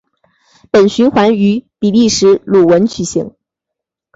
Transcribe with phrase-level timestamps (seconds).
[0.71, 3.35] 本循环于比利时鲁汶举行。